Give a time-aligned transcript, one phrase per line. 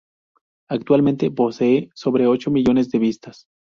[0.67, 3.45] Actualmente posee sobre ocho millones de visitas.